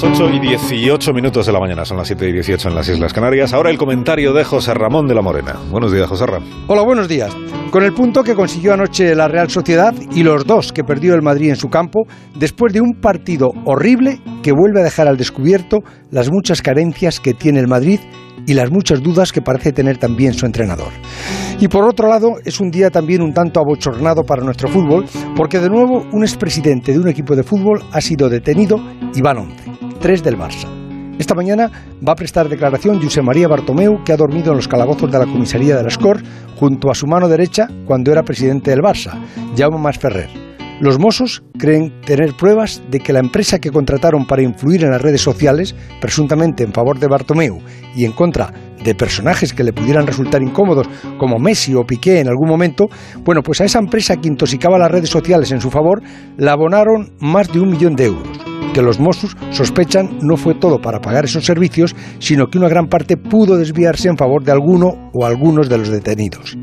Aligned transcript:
Las 0.00 0.20
8 0.20 0.30
y 0.32 0.38
18 0.38 1.12
minutos 1.12 1.44
de 1.46 1.52
la 1.52 1.58
mañana, 1.58 1.84
son 1.84 1.96
las 1.96 2.06
7 2.06 2.28
y 2.28 2.32
18 2.34 2.68
en 2.68 2.74
las 2.76 2.88
Islas 2.88 3.12
Canarias. 3.12 3.52
Ahora 3.52 3.68
el 3.70 3.76
comentario 3.76 4.32
de 4.32 4.44
José 4.44 4.72
Ramón 4.72 5.08
de 5.08 5.14
la 5.16 5.22
Morena. 5.22 5.56
Buenos 5.72 5.90
días, 5.90 6.06
José 6.06 6.24
Ramón. 6.24 6.48
Hola, 6.68 6.82
buenos 6.82 7.08
días. 7.08 7.34
Con 7.72 7.82
el 7.82 7.92
punto 7.92 8.22
que 8.22 8.36
consiguió 8.36 8.74
anoche 8.74 9.16
la 9.16 9.26
Real 9.26 9.50
Sociedad 9.50 9.92
y 10.14 10.22
los 10.22 10.46
dos 10.46 10.72
que 10.72 10.84
perdió 10.84 11.16
el 11.16 11.22
Madrid 11.22 11.50
en 11.50 11.56
su 11.56 11.66
campo, 11.68 12.06
después 12.36 12.72
de 12.72 12.80
un 12.80 12.92
partido 13.00 13.50
horrible 13.64 14.20
que 14.44 14.52
vuelve 14.52 14.82
a 14.82 14.84
dejar 14.84 15.08
al 15.08 15.16
descubierto 15.16 15.78
las 16.12 16.30
muchas 16.30 16.62
carencias 16.62 17.18
que 17.18 17.34
tiene 17.34 17.58
el 17.58 17.66
Madrid 17.66 17.98
y 18.46 18.54
las 18.54 18.70
muchas 18.70 19.02
dudas 19.02 19.32
que 19.32 19.42
parece 19.42 19.72
tener 19.72 19.98
también 19.98 20.32
su 20.32 20.46
entrenador. 20.46 20.92
Y 21.58 21.66
por 21.66 21.84
otro 21.84 22.08
lado, 22.08 22.34
es 22.44 22.60
un 22.60 22.70
día 22.70 22.90
también 22.90 23.20
un 23.20 23.32
tanto 23.32 23.58
abochornado 23.58 24.22
para 24.22 24.44
nuestro 24.44 24.68
fútbol, 24.68 25.06
porque 25.34 25.58
de 25.58 25.68
nuevo 25.68 26.06
un 26.12 26.22
expresidente 26.22 26.92
de 26.92 27.00
un 27.00 27.08
equipo 27.08 27.34
de 27.34 27.42
fútbol 27.42 27.82
ha 27.90 28.00
sido 28.00 28.28
detenido 28.28 28.76
y 29.12 29.20
van 29.20 29.38
11, 29.38 29.77
tres 30.00 30.22
del 30.22 30.38
Barça. 30.38 30.68
Esta 31.18 31.34
mañana 31.34 31.70
va 32.06 32.12
a 32.12 32.16
prestar 32.16 32.48
declaración 32.48 33.02
José 33.02 33.22
María 33.22 33.48
Bartomeu, 33.48 34.04
que 34.04 34.12
ha 34.12 34.16
dormido 34.16 34.52
en 34.52 34.56
los 34.56 34.68
calabozos 34.68 35.10
de 35.10 35.18
la 35.18 35.26
comisaría 35.26 35.76
de 35.76 35.82
la 35.82 35.90
SCOR 35.90 36.22
junto 36.56 36.90
a 36.90 36.94
su 36.94 37.06
mano 37.06 37.28
derecha 37.28 37.66
cuando 37.86 38.12
era 38.12 38.22
presidente 38.22 38.70
del 38.70 38.80
Barça, 38.80 39.18
Jaume 39.56 39.78
Masferrer. 39.78 40.30
Los 40.80 41.00
Mossos 41.00 41.42
creen 41.58 42.00
tener 42.02 42.34
pruebas 42.36 42.80
de 42.88 43.00
que 43.00 43.12
la 43.12 43.18
empresa 43.18 43.58
que 43.58 43.72
contrataron 43.72 44.26
para 44.26 44.42
influir 44.42 44.84
en 44.84 44.92
las 44.92 45.02
redes 45.02 45.20
sociales, 45.20 45.74
presuntamente 46.00 46.62
en 46.62 46.72
favor 46.72 47.00
de 47.00 47.08
Bartomeu 47.08 47.58
y 47.96 48.04
en 48.04 48.12
contra 48.12 48.52
de 48.84 48.94
personajes 48.94 49.52
que 49.52 49.64
le 49.64 49.72
pudieran 49.72 50.06
resultar 50.06 50.40
incómodos, 50.40 50.86
como 51.18 51.40
Messi 51.40 51.74
o 51.74 51.82
Piqué 51.82 52.20
en 52.20 52.28
algún 52.28 52.48
momento, 52.48 52.86
bueno, 53.24 53.42
pues 53.42 53.60
a 53.60 53.64
esa 53.64 53.80
empresa 53.80 54.18
que 54.18 54.28
intoxicaba 54.28 54.78
las 54.78 54.92
redes 54.92 55.10
sociales 55.10 55.50
en 55.50 55.60
su 55.60 55.68
favor, 55.68 56.00
la 56.36 56.52
abonaron 56.52 57.10
más 57.18 57.52
de 57.52 57.58
un 57.58 57.70
millón 57.70 57.96
de 57.96 58.04
euros 58.04 58.27
que 58.74 58.82
los 58.82 59.00
Mossos 59.00 59.36
sospechan 59.50 60.18
no 60.22 60.36
fue 60.36 60.54
todo 60.54 60.80
para 60.80 61.00
pagar 61.00 61.24
esos 61.24 61.44
servicios, 61.44 61.96
sino 62.18 62.46
que 62.46 62.58
una 62.58 62.68
gran 62.68 62.86
parte 62.86 63.16
pudo 63.16 63.56
desviarse 63.56 64.08
en 64.08 64.16
favor 64.16 64.44
de 64.44 64.52
alguno 64.52 65.10
o 65.12 65.24
algunos 65.24 65.68
de 65.68 65.78
los 65.78 65.88
detenidos. 65.88 66.56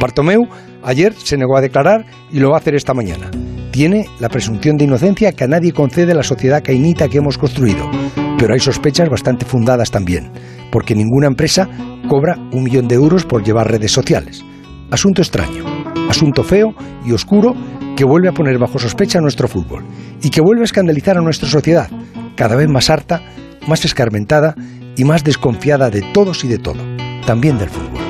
Bartomeu 0.00 0.42
ayer 0.82 1.12
se 1.14 1.36
negó 1.36 1.56
a 1.56 1.60
declarar 1.60 2.04
y 2.30 2.40
lo 2.40 2.50
va 2.50 2.56
a 2.56 2.60
hacer 2.60 2.74
esta 2.74 2.94
mañana 2.94 3.30
tiene 3.72 4.04
la 4.20 4.28
presunción 4.28 4.76
de 4.76 4.84
inocencia 4.84 5.32
que 5.32 5.44
a 5.44 5.48
nadie 5.48 5.72
concede 5.72 6.14
la 6.14 6.22
sociedad 6.22 6.62
cainita 6.62 7.08
que 7.08 7.18
hemos 7.18 7.38
construido. 7.38 7.90
Pero 8.38 8.52
hay 8.52 8.60
sospechas 8.60 9.08
bastante 9.08 9.46
fundadas 9.46 9.90
también, 9.90 10.30
porque 10.70 10.94
ninguna 10.94 11.26
empresa 11.26 11.68
cobra 12.08 12.36
un 12.52 12.64
millón 12.64 12.86
de 12.86 12.96
euros 12.96 13.24
por 13.24 13.42
llevar 13.42 13.70
redes 13.70 13.90
sociales. 13.90 14.44
Asunto 14.90 15.22
extraño, 15.22 15.64
asunto 16.08 16.44
feo 16.44 16.74
y 17.04 17.12
oscuro 17.12 17.54
que 17.96 18.04
vuelve 18.04 18.28
a 18.28 18.32
poner 18.32 18.58
bajo 18.58 18.78
sospecha 18.78 19.20
nuestro 19.20 19.48
fútbol 19.48 19.84
y 20.22 20.30
que 20.30 20.40
vuelve 20.40 20.62
a 20.62 20.64
escandalizar 20.64 21.18
a 21.18 21.20
nuestra 21.20 21.48
sociedad, 21.48 21.90
cada 22.36 22.56
vez 22.56 22.68
más 22.68 22.90
harta, 22.90 23.22
más 23.66 23.84
escarmentada 23.84 24.54
y 24.96 25.04
más 25.04 25.24
desconfiada 25.24 25.90
de 25.90 26.02
todos 26.12 26.44
y 26.44 26.48
de 26.48 26.58
todo, 26.58 26.80
también 27.26 27.58
del 27.58 27.68
fútbol. 27.68 28.00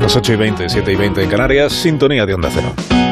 Las 0.00 0.16
8 0.16 0.32
y 0.32 0.36
20, 0.36 0.68
7 0.68 0.92
y 0.92 0.96
20 0.96 1.22
en 1.22 1.30
Canarias, 1.30 1.72
sintonía 1.72 2.26
de 2.26 2.34
Onda 2.34 2.48
Cero. 2.52 3.11